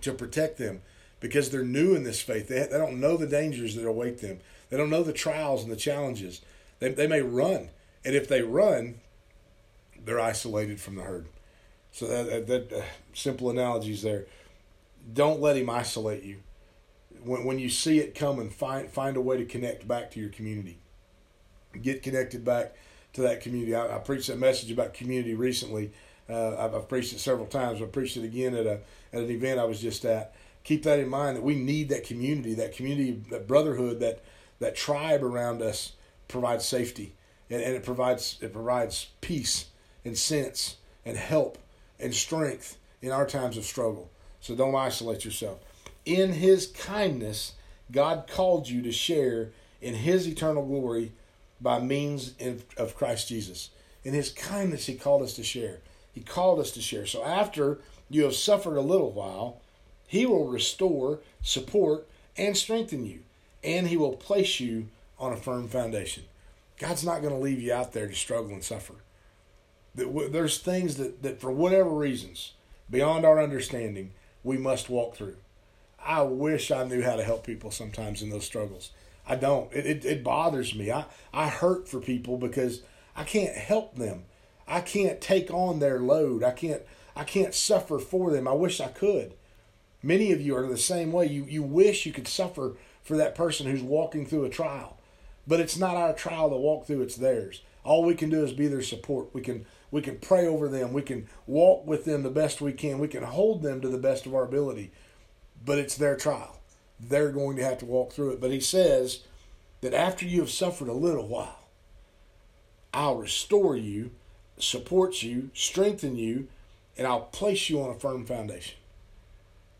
[0.01, 0.81] to protect them.
[1.21, 2.49] because they're new in this faith.
[2.49, 4.39] They, they don't know the dangers that await them.
[4.69, 6.41] They don't know the trials and the challenges.
[6.79, 7.69] They, they may run.
[8.03, 8.95] And if they run,
[10.03, 11.27] they're isolated from the herd.
[11.91, 14.25] So that, that, that uh, simple analogies there.
[15.13, 16.37] Don't let him isolate you.
[17.23, 20.29] When, when you see it coming, find find a way to connect back to your
[20.29, 20.79] community.
[21.81, 22.75] Get connected back
[23.13, 23.75] to that community.
[23.75, 25.91] I, I preached that message about community recently.
[26.29, 27.81] Uh, I've, I've, preached it several times.
[27.81, 28.79] I preached it again at a
[29.13, 30.33] at an event I was just at.
[30.63, 34.23] Keep that in mind that we need that community, that community, that brotherhood, that
[34.59, 35.93] that tribe around us
[36.27, 37.13] provides safety
[37.49, 39.65] and, and it provides it provides peace
[40.05, 41.57] and sense and help
[41.99, 44.09] and strength in our times of struggle.
[44.39, 45.59] So don't isolate yourself.
[46.05, 47.53] In His kindness,
[47.91, 49.49] God called you to share
[49.81, 51.11] in His eternal glory
[51.59, 52.33] by means
[52.77, 53.69] of Christ Jesus.
[54.03, 55.79] In His kindness, He called us to share.
[56.13, 57.05] He called us to share.
[57.05, 59.61] So after you have suffered a little while,
[60.07, 63.19] He will restore, support, and strengthen you,
[63.63, 64.87] and He will place you
[65.19, 66.23] on a firm foundation.
[66.79, 68.95] God's not going to leave you out there to struggle and suffer.
[69.93, 72.53] There's things that, that, for whatever reasons,
[72.89, 75.35] beyond our understanding, we must walk through.
[76.05, 78.91] I wish I knew how to help people sometimes in those struggles.
[79.27, 79.71] I don't.
[79.71, 80.91] It, it, it, bothers me.
[80.91, 82.81] I, I hurt for people because
[83.15, 84.23] I can't help them.
[84.67, 86.43] I can't take on their load.
[86.43, 86.81] I can't
[87.15, 88.47] I can't suffer for them.
[88.47, 89.33] I wish I could.
[90.01, 91.27] Many of you are the same way.
[91.27, 94.97] You you wish you could suffer for that person who's walking through a trial.
[95.47, 97.61] But it's not our trial to walk through, it's theirs.
[97.83, 99.33] All we can do is be their support.
[99.33, 100.93] We can we can pray over them.
[100.93, 102.99] We can walk with them the best we can.
[102.99, 104.91] We can hold them to the best of our ability.
[105.63, 106.59] But it's their trial.
[106.99, 108.41] They're going to have to walk through it.
[108.41, 109.21] But he says
[109.81, 111.67] that after you have suffered a little while,
[112.93, 114.11] I'll restore you,
[114.57, 116.47] support you, strengthen you,
[116.97, 118.75] and I'll place you on a firm foundation.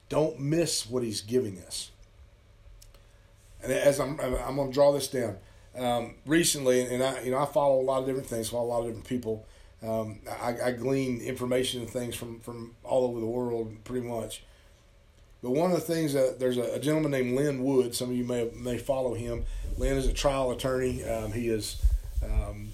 [0.10, 1.92] Don't miss what he's giving us.
[3.64, 5.38] And as I'm, I'm going to draw this down,
[5.78, 8.72] um, recently, and I, you know, I follow a lot of different things, follow a
[8.72, 9.46] lot of different people.
[9.84, 14.44] Um, I, I, glean information and things from, from all over the world, pretty much.
[15.44, 17.96] But one of the things that there's a, a gentleman named Lin Wood.
[17.96, 19.46] Some of you may may follow him.
[19.78, 21.04] Lin is a trial attorney.
[21.04, 21.82] Um, he has
[22.24, 22.70] um,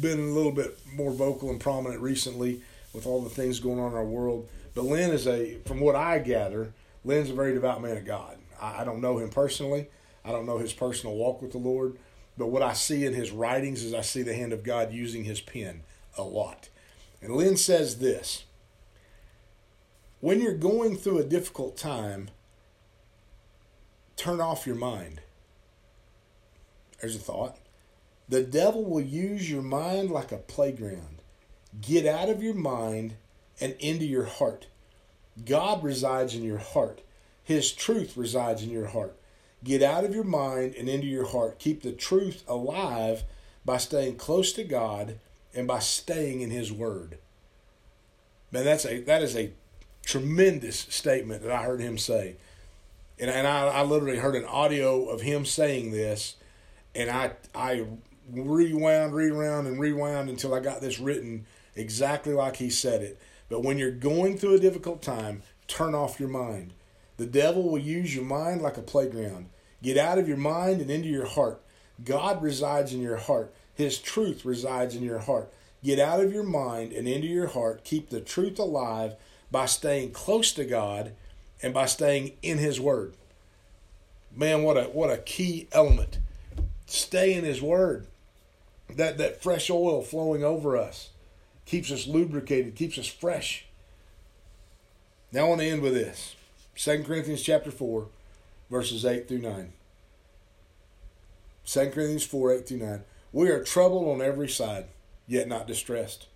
[0.00, 3.92] been a little bit more vocal and prominent recently with all the things going on
[3.92, 4.48] in our world.
[4.74, 6.72] But Lin is a, from what I gather,
[7.04, 8.38] Lin's a very devout man of God.
[8.60, 9.88] I, I don't know him personally.
[10.24, 11.98] I don't know his personal walk with the Lord,
[12.38, 15.24] but what I see in his writings is I see the hand of God using
[15.24, 15.82] his pen
[16.16, 16.70] a lot.
[17.20, 18.44] And Lin says this
[20.24, 22.30] When you're going through a difficult time,
[24.16, 25.20] turn off your mind.
[26.98, 27.58] There's a thought.
[28.26, 31.18] The devil will use your mind like a playground.
[31.78, 33.16] Get out of your mind
[33.60, 34.68] and into your heart.
[35.44, 37.02] God resides in your heart.
[37.42, 39.14] His truth resides in your heart.
[39.62, 41.58] Get out of your mind and into your heart.
[41.58, 43.24] Keep the truth alive
[43.62, 45.18] by staying close to God
[45.54, 47.18] and by staying in His Word.
[48.50, 49.52] Man, that's a that is a
[50.04, 52.36] tremendous statement that I heard him say,
[53.18, 56.36] and and I, I literally heard an audio of him saying this,
[56.94, 57.86] and I I
[58.32, 63.20] rewound, rewound, and rewound until I got this written exactly like he said it.
[63.48, 66.72] But when you're going through a difficult time, turn off your mind.
[67.16, 69.48] The devil will use your mind like a playground.
[69.82, 71.60] Get out of your mind and into your heart.
[72.02, 73.54] God resides in your heart.
[73.74, 75.52] His truth resides in your heart.
[75.84, 77.84] Get out of your mind and into your heart.
[77.84, 79.14] Keep the truth alive
[79.50, 81.12] by staying close to God
[81.62, 83.14] and by staying in His Word.
[84.34, 86.18] Man, what a what a key element.
[86.86, 88.06] Stay in His Word.
[88.88, 91.10] That that fresh oil flowing over us
[91.64, 93.66] keeps us lubricated, keeps us fresh.
[95.32, 96.36] Now I want to end with this.
[96.76, 98.06] 2 Corinthians chapter 4
[98.70, 99.72] verses 8 through 9.
[101.66, 103.04] 2 Corinthians 4 8 through 9.
[103.32, 104.86] We are troubled on every side,
[105.26, 106.26] yet not distressed.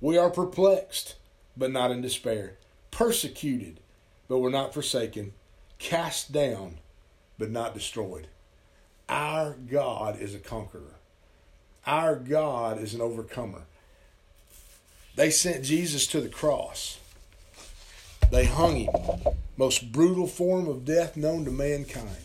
[0.00, 1.16] We are perplexed,
[1.56, 2.58] but not in despair.
[2.90, 3.80] Persecuted,
[4.28, 5.32] but we're not forsaken.
[5.78, 6.78] Cast down,
[7.38, 8.28] but not destroyed.
[9.08, 10.96] Our God is a conqueror.
[11.86, 13.62] Our God is an overcomer.
[15.16, 16.98] They sent Jesus to the cross.
[18.30, 22.24] They hung him most brutal form of death known to mankind,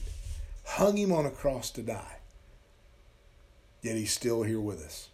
[0.66, 2.18] hung him on a cross to die.
[3.82, 5.10] Yet he's still here with us.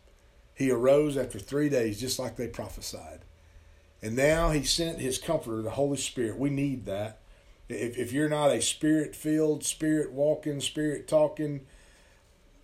[0.56, 3.20] He arose after three days, just like they prophesied.
[4.04, 6.38] And now he sent his comforter, the Holy Spirit.
[6.38, 7.20] We need that.
[7.70, 11.62] If, if you're not a spirit filled, spirit walking, spirit talking,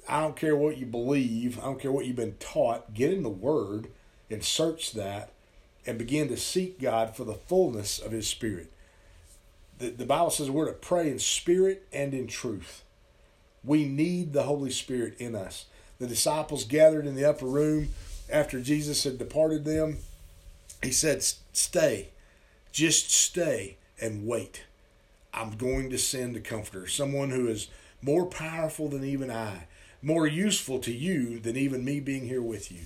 [0.07, 3.23] I don't care what you believe, I don't care what you've been taught, get in
[3.23, 3.87] the Word
[4.29, 5.31] and search that
[5.85, 8.71] and begin to seek God for the fullness of His Spirit
[9.79, 12.83] the, the Bible says we're to pray in spirit and in truth.
[13.63, 15.65] We need the Holy Spirit in us.
[15.97, 17.89] The disciples gathered in the upper room
[18.31, 19.97] after Jesus had departed them.
[20.81, 22.09] He said, Stay,
[22.71, 24.63] just stay and wait.
[25.33, 27.67] I'm going to send a comforter, someone who is
[28.01, 29.67] more powerful than even I,
[30.01, 32.81] more useful to you than even me being here with you.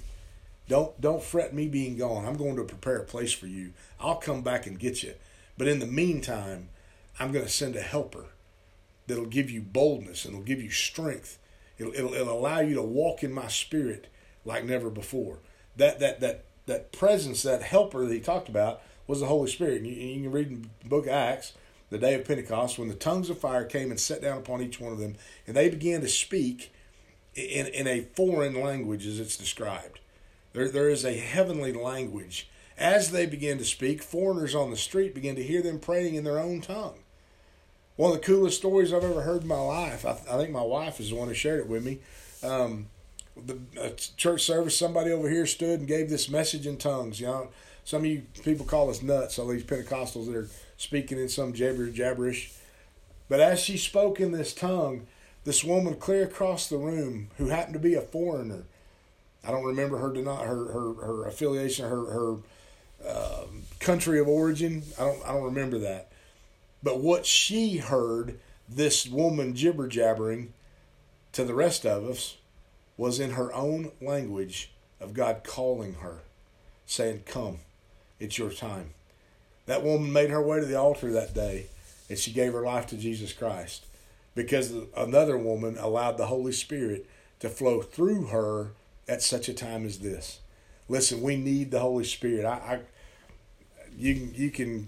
[0.67, 2.25] Don't don't fret me being gone.
[2.25, 3.73] I'm going to prepare a place for you.
[3.99, 5.13] I'll come back and get you.
[5.57, 6.69] But in the meantime,
[7.19, 8.27] I'm going to send a helper
[9.07, 11.37] that'll give you boldness and it'll give you strength.
[11.77, 14.07] It'll, it'll, it'll allow you to walk in my spirit
[14.45, 15.39] like never before.
[15.75, 19.77] That that that that presence, that helper that he talked about, was the Holy Spirit.
[19.77, 21.53] And you, you can read in the book of Acts,
[21.89, 24.79] the day of Pentecost, when the tongues of fire came and set down upon each
[24.79, 26.73] one of them, and they began to speak
[27.35, 29.99] in, in a foreign language as it's described.
[30.53, 32.49] There, there is a heavenly language.
[32.77, 36.23] As they began to speak, foreigners on the street began to hear them praying in
[36.23, 36.99] their own tongue.
[37.95, 40.05] One of the coolest stories I've ever heard in my life.
[40.05, 41.99] I, I think my wife is the one who shared it with me.
[42.41, 42.87] Um,
[43.35, 43.59] the
[44.17, 47.19] church service, somebody over here stood and gave this message in tongues.
[47.19, 47.49] You know,
[47.83, 51.53] some of you people call us nuts, all these Pentecostals that are speaking in some
[51.53, 52.53] jabber jabberish.
[53.29, 55.07] But as she spoke in this tongue,
[55.43, 58.63] this woman clear across the room, who happened to be a foreigner,
[59.45, 62.37] I don't remember her not her her her affiliation, her her
[63.05, 63.45] uh,
[63.79, 64.83] country of origin.
[64.99, 66.11] I don't I don't remember that.
[66.81, 70.53] But what she heard this woman jibber jabbering
[71.33, 72.37] to the rest of us
[72.97, 76.19] was in her own language of God calling her,
[76.85, 77.59] saying, Come,
[78.19, 78.91] it's your time.
[79.65, 81.67] That woman made her way to the altar that day
[82.09, 83.85] and she gave her life to Jesus Christ
[84.35, 88.71] because another woman allowed the Holy Spirit to flow through her
[89.07, 90.39] at such a time as this.
[90.89, 92.45] Listen, we need the Holy Spirit.
[92.45, 92.79] I, I
[93.97, 94.87] you you can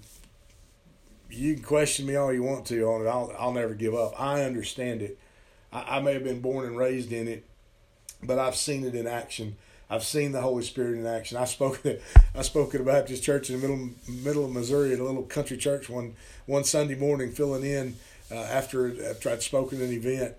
[1.29, 3.09] you can question me all you want to on it.
[3.09, 4.19] I'll I'll never give up.
[4.19, 5.17] I understand it.
[5.71, 7.45] I, I may have been born and raised in it,
[8.23, 9.55] but I've seen it in action.
[9.89, 11.37] I've seen the Holy Spirit in action.
[11.37, 12.01] I spoke at
[12.33, 15.23] I spoke at a Baptist church in the middle middle of Missouri at a little
[15.23, 17.95] country church one one Sunday morning, filling in
[18.31, 20.35] uh, after after I'd spoken at an event,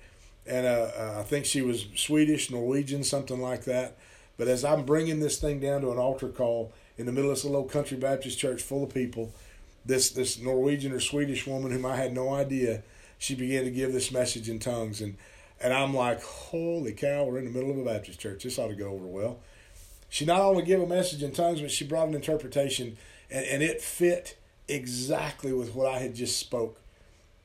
[0.46, 3.96] and uh, uh, I think she was Swedish, Norwegian, something like that.
[4.36, 7.36] But as I'm bringing this thing down to an altar call in the middle of
[7.36, 9.32] this little country Baptist church full of people,
[9.84, 12.82] this this Norwegian or Swedish woman whom I had no idea,
[13.18, 15.16] she began to give this message in tongues, and
[15.60, 18.44] and I'm like, holy cow, we're in the middle of a Baptist church.
[18.44, 19.38] This ought to go over well.
[20.08, 22.96] She not only gave a message in tongues, but she brought an interpretation,
[23.30, 24.36] and, and it fit
[24.68, 26.80] exactly with what I had just spoke.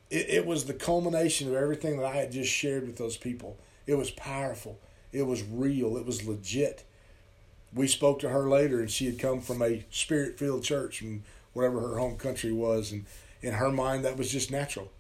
[0.10, 3.58] It, it was the culmination of everything that I had just shared with those people.
[3.88, 4.80] It was powerful.
[5.12, 5.98] It was real.
[5.98, 6.84] It was legit.
[7.74, 11.24] We spoke to her later, and she had come from a spirit filled church and
[11.54, 12.92] whatever her home country was.
[12.92, 13.06] And
[13.42, 14.92] in her mind, that was just natural.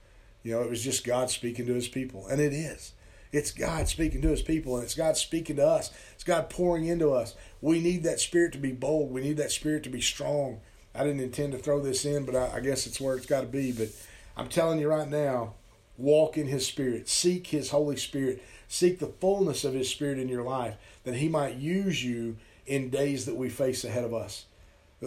[0.43, 2.27] You know, it was just God speaking to his people.
[2.27, 2.93] And it is.
[3.31, 5.91] It's God speaking to his people, and it's God speaking to us.
[6.13, 7.35] It's God pouring into us.
[7.61, 9.11] We need that spirit to be bold.
[9.11, 10.59] We need that spirit to be strong.
[10.93, 13.41] I didn't intend to throw this in, but I, I guess it's where it's got
[13.41, 13.71] to be.
[13.71, 13.89] But
[14.35, 15.53] I'm telling you right now,
[15.97, 17.07] walk in his spirit.
[17.07, 18.43] Seek his Holy Spirit.
[18.67, 22.89] Seek the fullness of his spirit in your life that he might use you in
[22.89, 24.45] days that we face ahead of us.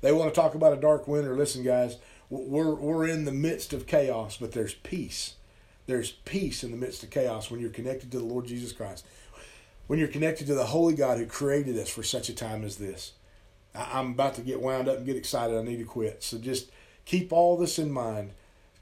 [0.00, 1.36] they want to talk about a dark winter.
[1.36, 5.36] Listen, guys, we're, we're in the midst of chaos, but there's peace
[5.86, 9.04] there's peace in the midst of chaos when you're connected to the Lord Jesus Christ.
[9.86, 12.76] When you're connected to the Holy God who created us for such a time as
[12.76, 13.12] this.
[13.74, 15.56] I'm about to get wound up and get excited.
[15.56, 16.22] I need to quit.
[16.22, 16.70] So just
[17.04, 18.32] keep all this in mind.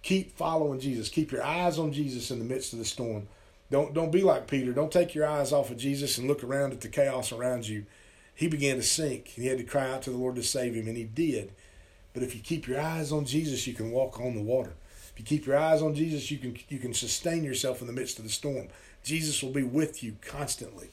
[0.03, 1.09] Keep following Jesus.
[1.09, 3.29] Keep your eyes on Jesus in the midst of the storm.
[3.71, 4.73] Don't don't be like Peter.
[4.73, 7.87] Don't take your eyes off of Jesus and look around at the chaos around you.
[8.35, 9.33] He began to sink.
[9.37, 11.53] And he had to cry out to the Lord to save him, and he did.
[12.13, 14.73] But if you keep your eyes on Jesus, you can walk on the water
[15.21, 18.19] you keep your eyes on Jesus, you can you can sustain yourself in the midst
[18.19, 18.69] of the storm.
[19.05, 20.89] Jesus will be with you constantly.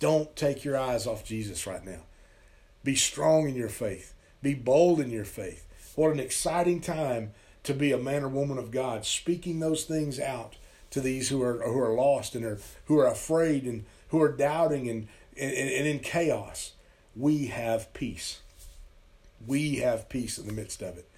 [0.00, 2.00] Don't take your eyes off Jesus right now.
[2.82, 4.12] Be strong in your faith.
[4.42, 5.68] Be bold in your faith.
[5.94, 7.30] What an exciting time
[7.62, 10.56] to be a man or woman of God, speaking those things out
[10.90, 14.32] to these who are who are lost and are who are afraid and who are
[14.32, 15.06] doubting and,
[15.38, 16.72] and, and in chaos.
[17.14, 18.40] We have peace.
[19.46, 21.08] We have peace in the midst of it.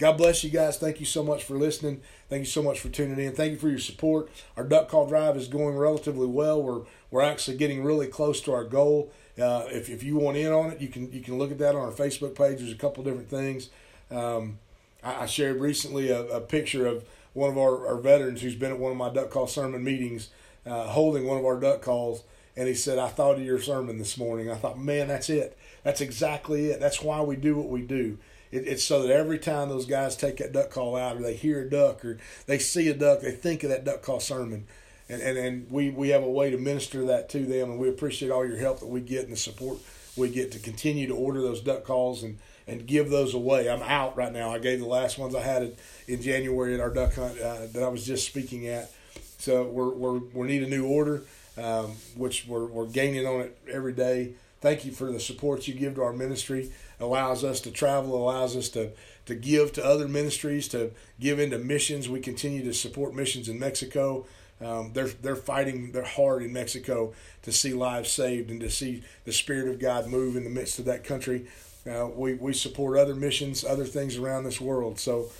[0.00, 0.78] God bless you guys.
[0.78, 2.00] Thank you so much for listening.
[2.30, 3.34] Thank you so much for tuning in.
[3.34, 4.30] Thank you for your support.
[4.56, 6.62] Our duck call drive is going relatively well.
[6.62, 6.80] We're
[7.10, 9.12] we're actually getting really close to our goal.
[9.38, 11.74] Uh, if if you want in on it, you can you can look at that
[11.74, 12.60] on our Facebook page.
[12.60, 13.68] There's a couple different things.
[14.10, 14.58] Um,
[15.04, 18.72] I, I, shared recently a, a, picture of one of our, our, veterans who's been
[18.72, 20.30] at one of my duck call sermon meetings,
[20.66, 22.24] uh, holding one of our duck calls,
[22.56, 24.50] and he said, "I thought of your sermon this morning.
[24.50, 25.58] I thought, man, that's it.
[25.84, 26.80] That's exactly it.
[26.80, 28.16] That's why we do what we do."
[28.50, 31.34] It, it's so that every time those guys take that duck call out, or they
[31.34, 34.66] hear a duck, or they see a duck, they think of that duck call sermon.
[35.08, 37.88] And, and, and we, we have a way to minister that to them, and we
[37.88, 39.78] appreciate all your help that we get and the support
[40.16, 43.68] we get to continue to order those duck calls and, and give those away.
[43.68, 44.50] I'm out right now.
[44.50, 45.76] I gave the last ones I had
[46.06, 48.90] in January at our duck hunt uh, that I was just speaking at.
[49.38, 51.22] So we're, we're, we need a new order,
[51.56, 54.34] um, which we're, we're gaining on it every day.
[54.60, 56.70] Thank you for the support you give to our ministry.
[57.00, 58.92] Allows us to travel, allows us to,
[59.26, 62.08] to give to other ministries, to give into missions.
[62.08, 64.26] We continue to support missions in Mexico.
[64.60, 69.02] Um, they're they're fighting they're hard in Mexico to see lives saved and to see
[69.24, 71.46] the spirit of God move in the midst of that country.
[71.90, 74.98] Uh, we we support other missions, other things around this world.
[74.98, 75.30] So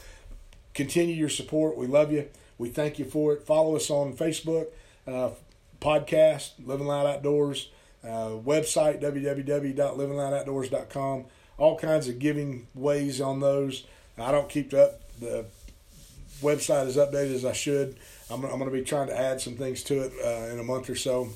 [0.72, 1.76] continue your support.
[1.76, 2.30] We love you.
[2.56, 3.42] We thank you for it.
[3.42, 4.68] Follow us on Facebook,
[5.06, 5.32] uh,
[5.80, 7.68] podcast, Living Loud Outdoors,
[8.02, 11.26] uh, website www.livingloudoutdoors.com.
[11.60, 13.84] All kinds of giving ways on those.
[14.18, 15.44] I don't keep up the
[16.40, 17.96] website as updated as I should.
[18.30, 20.64] I'm, I'm going to be trying to add some things to it uh, in a
[20.64, 21.28] month or so.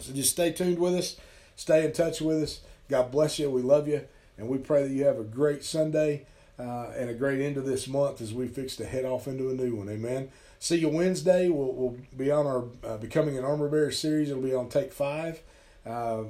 [0.00, 1.16] So just stay tuned with us,
[1.56, 2.60] stay in touch with us.
[2.88, 3.48] God bless you.
[3.48, 4.02] We love you,
[4.36, 6.26] and we pray that you have a great Sunday
[6.58, 9.50] uh, and a great end of this month as we fix to head off into
[9.50, 9.88] a new one.
[9.88, 10.30] Amen.
[10.58, 11.48] See you Wednesday.
[11.48, 14.30] We'll, we'll be on our uh, Becoming an Armor Bearer series.
[14.30, 15.42] It'll be on take five.
[15.86, 16.24] Uh,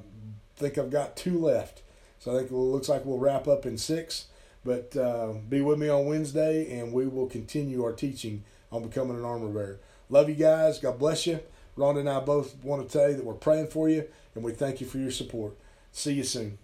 [0.56, 1.82] think I've got two left.
[2.24, 4.28] So I think it looks like we'll wrap up in six.
[4.64, 9.18] But uh, be with me on Wednesday, and we will continue our teaching on becoming
[9.18, 9.78] an armor bearer.
[10.08, 10.78] Love you guys.
[10.78, 11.40] God bless you.
[11.76, 14.52] Rhonda and I both want to tell you that we're praying for you, and we
[14.52, 15.54] thank you for your support.
[15.92, 16.56] See you soon.